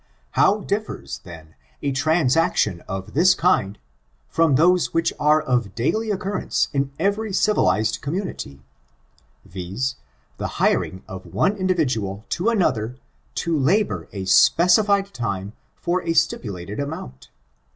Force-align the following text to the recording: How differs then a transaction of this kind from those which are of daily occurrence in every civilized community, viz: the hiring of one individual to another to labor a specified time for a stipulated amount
How 0.31 0.61
differs 0.61 1.19
then 1.19 1.53
a 1.83 1.91
transaction 1.91 2.81
of 2.87 3.13
this 3.13 3.35
kind 3.35 3.77
from 4.29 4.55
those 4.55 4.95
which 4.95 5.13
are 5.19 5.39
of 5.39 5.75
daily 5.75 6.09
occurrence 6.09 6.69
in 6.73 6.91
every 6.97 7.31
civilized 7.33 8.01
community, 8.01 8.63
viz: 9.45 9.97
the 10.37 10.47
hiring 10.57 11.03
of 11.07 11.27
one 11.27 11.55
individual 11.55 12.25
to 12.29 12.49
another 12.49 12.97
to 13.35 13.55
labor 13.55 14.09
a 14.11 14.25
specified 14.25 15.13
time 15.13 15.53
for 15.75 16.01
a 16.01 16.13
stipulated 16.13 16.79
amount 16.79 17.29